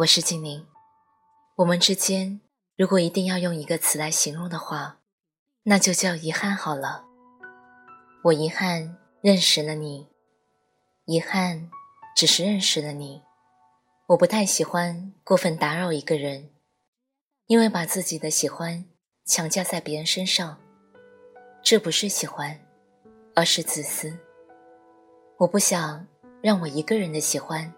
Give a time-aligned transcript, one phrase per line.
[0.00, 0.66] 我是静宁，
[1.54, 2.42] 我们之间
[2.76, 4.98] 如果一定要用一个词来形容的话，
[5.62, 7.06] 那就叫遗憾好了。
[8.24, 10.06] 我遗憾认识了你，
[11.06, 11.70] 遗憾
[12.14, 13.22] 只是认识了你。
[14.08, 16.50] 我不太喜欢过分打扰一个人，
[17.46, 18.84] 因为把自己的喜欢
[19.24, 20.60] 强加在别人身上，
[21.62, 22.60] 这不是喜欢，
[23.34, 24.14] 而是自私。
[25.38, 26.06] 我不想
[26.42, 27.72] 让我一个人的喜欢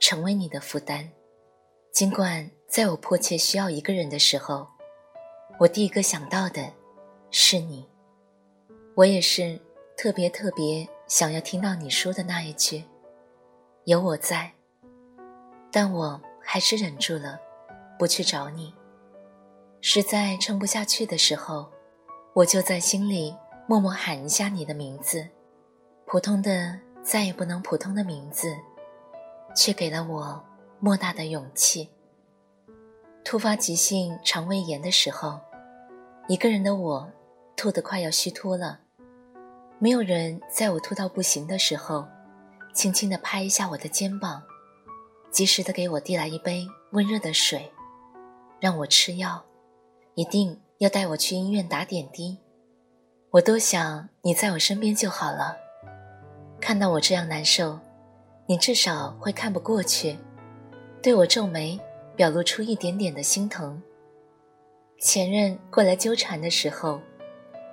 [0.00, 1.12] 成为你的负担。
[1.94, 4.66] 尽管在我迫切需要一个人的时候，
[5.60, 6.72] 我第一个想到的
[7.30, 7.88] 是你。
[8.96, 9.56] 我也是
[9.96, 12.82] 特别特别想要听到你说的那一句
[13.86, 14.50] “有我在”，
[15.70, 17.38] 但我还是忍住了，
[17.96, 18.74] 不去找你。
[19.80, 21.70] 实在撑不下去的时候，
[22.32, 23.36] 我就在心里
[23.68, 25.24] 默默喊一下你的名字，
[26.06, 28.52] 普通的再也不能普通的名字，
[29.54, 30.44] 却给了我。
[30.84, 31.88] 莫大的勇气。
[33.24, 35.40] 突发急性肠胃炎的时候，
[36.28, 37.10] 一个人的我
[37.56, 38.80] 吐得快要虚脱了。
[39.78, 42.06] 没有人在我吐到不行的时候，
[42.74, 44.42] 轻轻地拍一下我的肩膀，
[45.30, 47.72] 及时的给我递来一杯温热的水，
[48.60, 49.42] 让我吃药，
[50.16, 52.36] 一定要带我去医院打点滴。
[53.30, 55.56] 我多想你在我身边就好了。
[56.60, 57.80] 看到我这样难受，
[58.44, 60.18] 你至少会看不过去。
[61.04, 61.78] 对我皱眉，
[62.16, 63.78] 表露出一点点的心疼。
[64.98, 66.98] 前任过来纠缠的时候，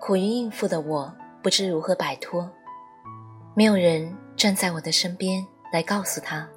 [0.00, 2.50] 苦于应付的我不知如何摆脱。
[3.54, 6.48] 没有人站在我的身边来告诉他，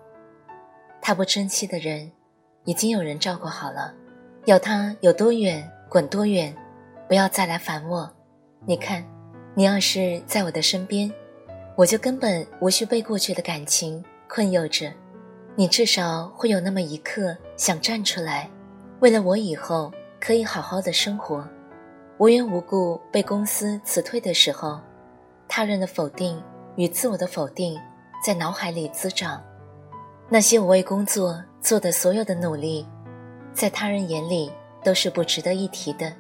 [1.02, 2.10] 他不争气的人，
[2.64, 3.94] 已经有人照顾好了。
[4.46, 6.56] 要他有多远滚多远，
[7.06, 8.10] 不要再来烦我。
[8.66, 9.06] 你看，
[9.56, 11.12] 你要是在我的身边，
[11.76, 14.90] 我就根本无需被过去的感情困囿着。
[15.56, 18.50] 你至少会有那么一刻想站出来，
[19.02, 21.46] 为了我以后可以好好的生活。
[22.18, 24.80] 无缘无故被公司辞退的时候，
[25.48, 26.42] 他人的否定
[26.78, 27.78] 与自我的否定
[28.24, 29.44] 在脑海里滋长。
[30.30, 32.88] 那些我为工作做的所有的努力，
[33.54, 34.50] 在他人眼里
[34.84, 36.14] 都是不值得一提的。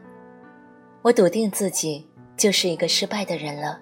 [1.01, 2.05] 我笃定自己
[2.35, 3.79] 就是一个失败的人了。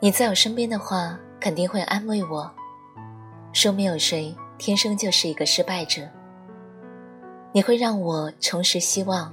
[0.00, 2.50] 你在我身边的话，肯定会安慰我。
[3.52, 6.02] 说没有谁天生就是一个失败者。
[7.52, 9.32] 你会让我重拾希望，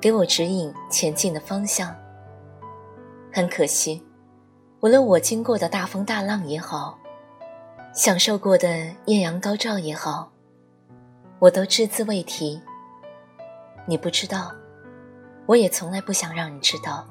[0.00, 1.94] 给我指引前进的方向。
[3.30, 4.02] 很可惜，
[4.80, 6.98] 无论我经过的大风大浪也好，
[7.92, 8.68] 享受过的
[9.04, 10.32] 艳阳高照也好，
[11.38, 12.58] 我都只字未提。
[13.86, 14.50] 你不知道，
[15.44, 17.06] 我也从来不想让你知道。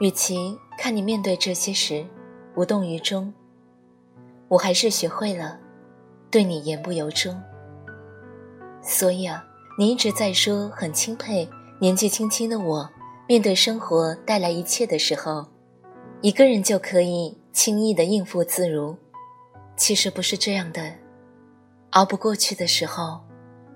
[0.00, 2.04] 与其看你面对这些时
[2.54, 3.32] 无动于衷。
[4.50, 5.60] 我还是学会了
[6.28, 7.40] 对你言不由衷，
[8.82, 9.44] 所以啊，
[9.78, 12.90] 你一直在说很钦佩年纪轻轻的我，
[13.28, 15.46] 面对生活带来一切的时候，
[16.20, 18.96] 一个人就可以轻易的应付自如。
[19.76, 20.94] 其实不是这样的，
[21.90, 23.20] 熬不过去的时候，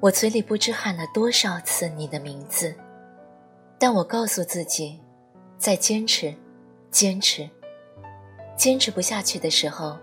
[0.01, 2.75] 我嘴里不知喊了多少次你的名字，
[3.79, 5.01] 但我告诉自己，
[5.57, 6.35] 再坚持，
[6.91, 7.49] 坚持，
[8.57, 9.97] 坚持不下去的时候。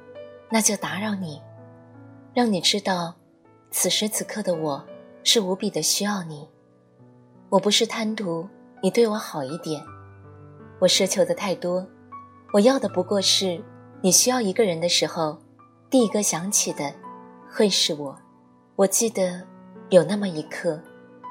[0.52, 1.42] 那就打扰你，
[2.34, 3.16] 让你知道，
[3.72, 4.86] 此时此刻的我
[5.24, 6.46] 是无比的需要你。
[7.50, 8.46] 我不是贪图
[8.82, 9.82] 你对我好一点，
[10.80, 11.88] 我奢求的太多，
[12.54, 13.64] 我要的不过是
[14.02, 15.38] 你需要一个人的时候，
[15.90, 16.94] 第一个想起的
[17.50, 18.18] 会是我。
[18.76, 19.42] 我记得
[19.90, 20.82] 有那么一刻，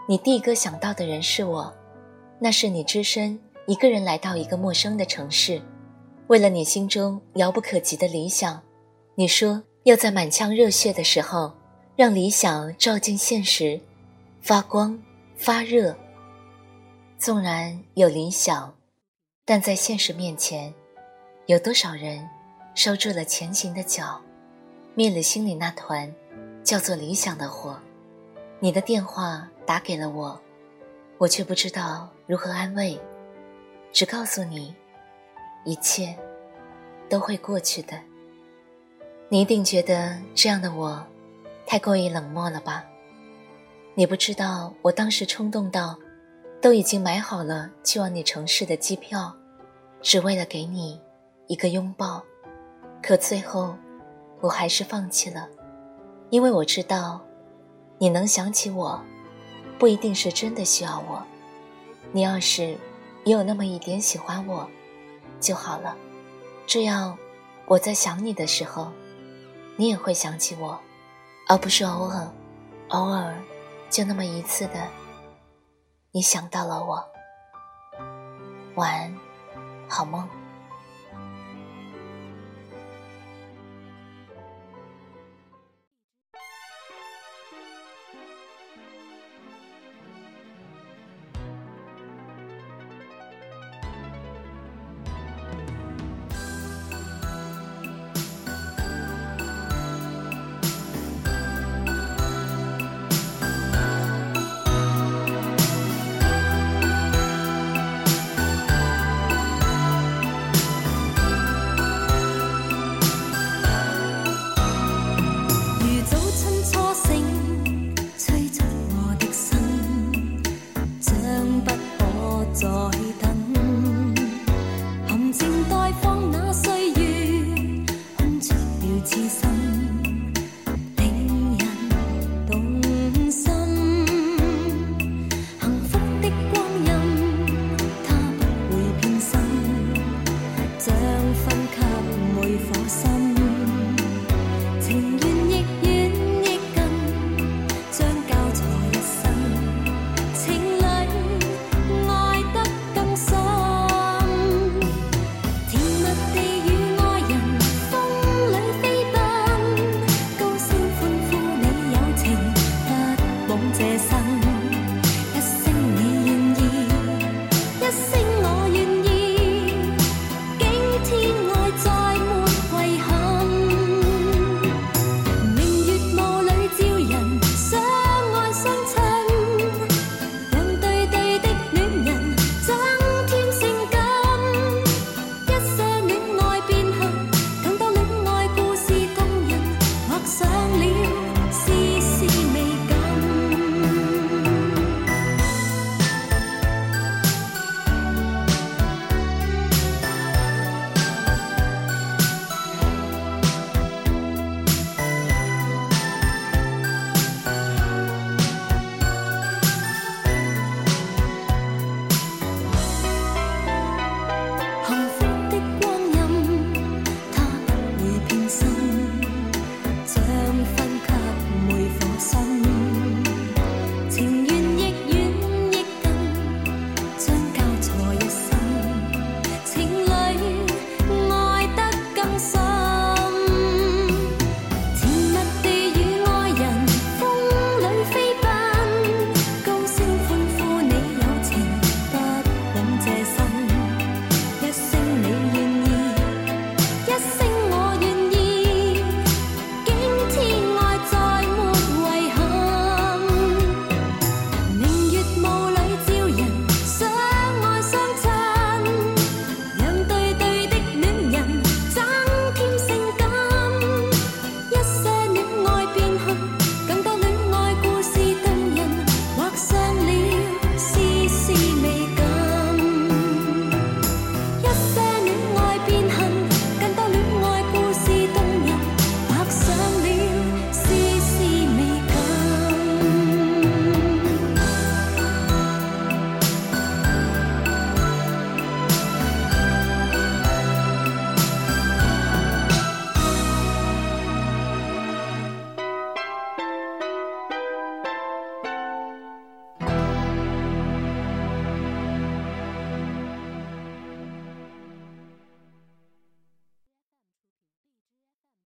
[0.08, 1.70] 你第一个想到的人是我，
[2.38, 5.61] 那是你只身一个人来到一个陌生的城市，
[6.28, 8.62] 为了你心中遥不可及的理想。
[9.20, 11.52] 你说要在满腔热血的时候，
[11.94, 13.78] 让理想照进现实，
[14.40, 14.99] 发光
[15.37, 15.94] 发热。
[17.19, 18.75] 纵然有理想，
[19.44, 20.72] 但在现实面前，
[21.44, 22.26] 有多少人
[22.75, 24.19] 收住了前行的脚，
[24.94, 26.11] 灭了心里那团
[26.64, 27.78] 叫做理想的火？
[28.58, 30.40] 你的电话打给了我，
[31.19, 32.99] 我却不知道如何安慰，
[33.93, 34.75] 只告诉你，
[35.66, 36.16] 一切
[37.06, 38.00] 都会过去的。
[39.32, 41.00] 你一定觉得这样的我
[41.65, 42.85] 太过于冷漠了吧？
[43.94, 45.97] 你不知道我当时冲动到，
[46.61, 49.32] 都已经买好了去往你城市的机票，
[50.03, 51.00] 只为了给你
[51.47, 52.21] 一个拥抱。
[53.00, 53.77] 可最后，
[54.41, 55.49] 我还是放弃了，
[56.31, 57.21] 因为我知道，
[57.99, 59.00] 你能想起我，
[59.79, 61.23] 不一定是真的需要我。
[62.11, 62.76] 你要是
[63.23, 64.69] 也有那么一点喜欢我，
[65.38, 65.97] 就好了。
[66.67, 67.17] 这样，
[67.67, 68.91] 我在想你的时候，
[69.81, 70.79] 你也会想起我，
[71.49, 72.31] 而不是偶尔，
[72.88, 73.35] 偶尔
[73.88, 74.75] 就那么一次的，
[76.12, 77.03] 你想到了我。
[78.75, 79.19] 晚安，
[79.88, 80.29] 好梦。